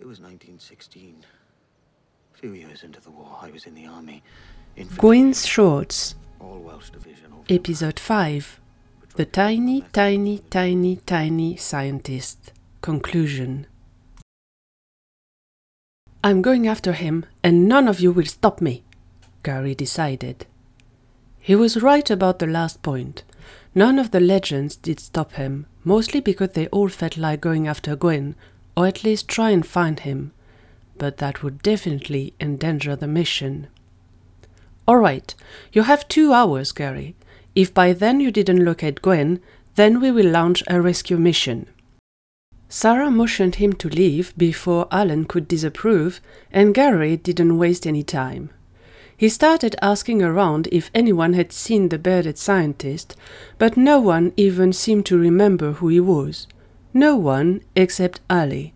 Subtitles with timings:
[0.00, 1.24] It was 1916.
[2.32, 4.22] A few years into the war, I was in the army.
[4.96, 7.32] Gwyn's Shorts, All Welsh Division.
[7.48, 8.60] Episode 5
[9.16, 12.52] The Tiny, Tiny, Tiny, Tiny Scientist.
[12.80, 13.66] Conclusion.
[16.22, 18.84] I'm going after him, and none of you will stop me,
[19.42, 20.46] Gary decided.
[21.40, 23.24] He was right about the last point.
[23.74, 27.96] None of the legends did stop him, mostly because they all felt like going after
[27.96, 28.36] Gwyn,
[28.78, 30.30] or at least try and find him.
[30.98, 33.66] But that would definitely endanger the mission.
[34.86, 35.34] All right,
[35.72, 37.16] you have two hours, Gary.
[37.56, 39.40] If by then you didn't locate Gwyn,
[39.74, 41.66] then we will launch a rescue mission.
[42.68, 46.20] Sara motioned him to leave before Alan could disapprove,
[46.52, 48.50] and Gary didn't waste any time.
[49.16, 53.16] He started asking around if anyone had seen the bearded scientist,
[53.58, 56.46] but no one even seemed to remember who he was.
[56.98, 58.74] No one except Alie.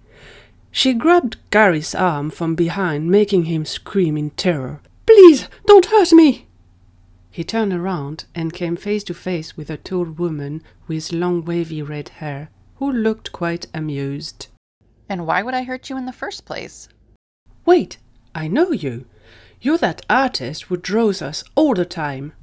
[0.71, 4.81] She grabbed Gary's arm from behind, making him scream in terror.
[5.07, 6.47] Please, don't hurt me!
[7.33, 11.83] He turned around and came face to face with a tall woman with long wavy
[11.83, 14.47] red hair, who looked quite amused.
[15.09, 16.89] And why would I hurt you in the first place?
[17.67, 17.99] Wait,
[18.37, 19.05] I know you.
[19.61, 22.35] You're that artist who draws us all the time.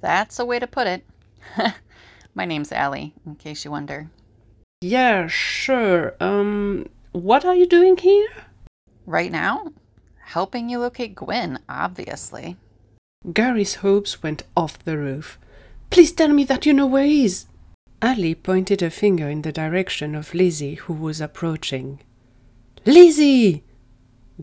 [0.00, 1.04] That's a way to put it.
[2.34, 4.08] My name's Alie, in case you wonder.
[4.80, 6.14] Yeah, sure.
[6.20, 8.28] Um, what are you doing here?
[9.06, 9.72] Right now,
[10.26, 12.56] helping you locate Gwyn, obviously.
[13.32, 15.38] Gary's hopes went off the roof.
[15.90, 17.46] Please tell me that you know where he is.
[18.00, 22.00] Alie pointed a finger in the direction of Lizzie, who was approaching.
[22.86, 23.64] Lizzie!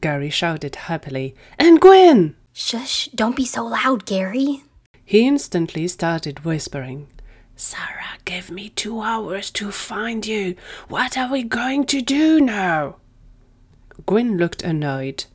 [0.02, 1.34] Gary shouted happily.
[1.58, 2.36] And Gwyn!
[2.52, 4.64] Shush, don't be so loud, Gary.
[5.06, 7.08] He instantly started whispering.
[7.56, 10.56] Sara gave me two hours to find you.
[10.90, 12.98] What are we going to do now?
[14.06, 15.26] Gwyn looked annoyed.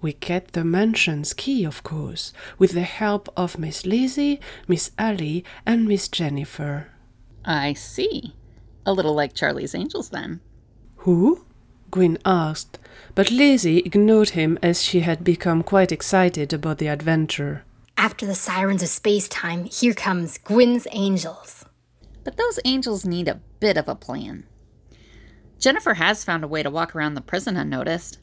[0.00, 5.44] We get the mansion's key, of course, with the help of Miss Lizzie, Miss Alie,
[5.64, 6.88] and Miss Jennifer.
[7.44, 8.34] I see.
[8.84, 10.40] A little like Charlie's Angels, then.
[10.98, 11.44] Who?
[11.90, 12.78] Gwyn asked,
[13.14, 17.64] but Lizzie ignored him as she had become quite excited about the adventure.
[17.96, 21.64] After the sirens of space time, here comes Gwyn's Angels.
[22.24, 24.44] But those angels need a bit of a plan.
[25.58, 28.18] Jennifer has found a way to walk around the prison unnoticed.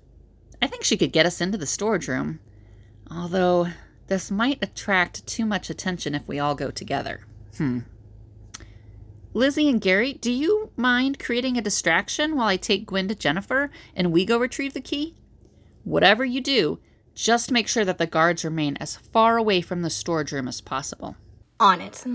[0.62, 2.40] I think she could get us into the storage room.
[3.10, 3.68] Although,
[4.08, 7.22] this might attract too much attention if we all go together.
[7.58, 7.80] Hmm.
[9.34, 13.70] Lizzie and Gary, do you mind creating a distraction while I take Gwyn to Jennifer
[13.96, 15.16] and we go retrieve the key?
[15.84, 16.80] Whatever you do,
[17.20, 20.62] just make sure that the guards remain as far away from the storage room as
[20.62, 21.18] possible.
[21.60, 22.06] On it.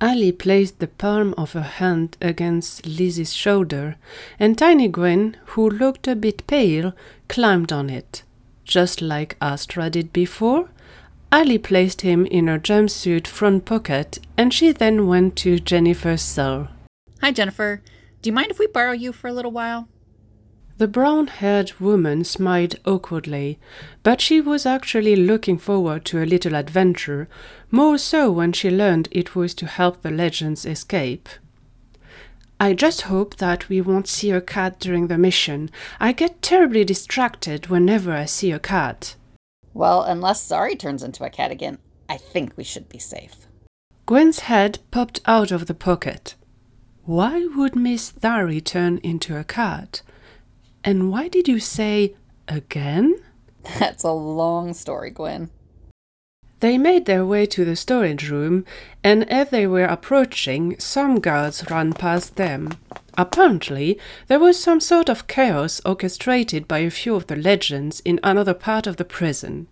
[0.00, 3.94] Alie placed the palm of her hand against Lizzie's shoulder,
[4.40, 6.92] and Tiny Gwyn, who looked a bit pale,
[7.28, 8.24] climbed on it.
[8.64, 10.70] Just like Astra did before,
[11.30, 16.68] Alie placed him in her jumpsuit front pocket, and she then went to Jennifer's cell.
[17.20, 17.80] Hi, Jennifer.
[18.20, 19.86] Do you mind if we borrow you for a little while?
[20.78, 23.58] The brown haired woman smiled awkwardly,
[24.02, 27.28] but she was actually looking forward to a little adventure,
[27.70, 31.28] more so when she learned it was to help the legends escape.
[32.58, 35.68] I just hope that we won't see a cat during the mission.
[35.98, 39.16] I get terribly distracted whenever I see a cat.
[39.74, 41.78] Well, unless Zari turns into a cat again,
[42.08, 43.46] I think we should be safe.
[44.06, 46.34] Gwyn's head popped out of the pocket.
[47.04, 50.02] Why would Miss Zari turn into a cat?
[50.84, 52.14] And why did you say
[52.48, 53.14] again?
[53.78, 55.50] That's a long story, Gwyn.
[56.60, 58.64] They made their way to the storage room,
[59.02, 62.78] and as they were approaching, some guards ran past them.
[63.18, 63.98] Apparently,
[64.28, 68.54] there was some sort of chaos orchestrated by a few of the legends in another
[68.54, 69.66] part of the prison.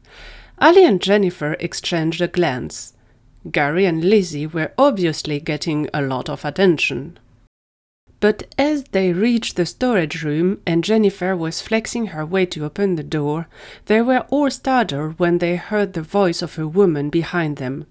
[0.59, 2.93] Alie and Jennifer exchanged a glance.
[3.51, 7.19] Gary and Lizzie were obviously getting a lot of attention.
[8.21, 12.97] But as they reached the storage room and Jennifer was flexing her way to open
[12.97, 13.49] the door,
[13.87, 17.87] they were all startled when they heard the voice of a woman behind them.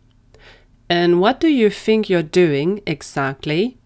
[0.88, 3.80] And what do you think you're doing exactly?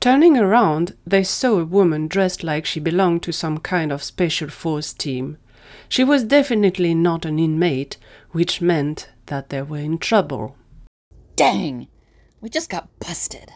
[0.00, 4.48] Turning around, they saw a woman dressed like she belonged to some kind of special
[4.48, 5.36] force team.
[5.88, 7.96] She was definitely not an inmate,
[8.32, 10.56] which meant that they were in trouble.
[11.36, 11.88] Dang!
[12.40, 13.50] We just got busted.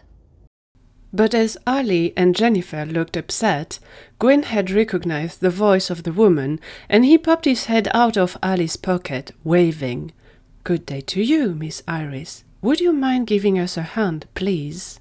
[1.13, 3.79] But as Alie and Jennifer looked upset,
[4.19, 8.37] Gwyn had recognized the voice of the woman, and he popped his head out of
[8.43, 10.13] Alie's pocket, waving.
[10.65, 12.45] Good day to you, Miss Iris.
[12.61, 15.01] Would you mind giving us a hand, please?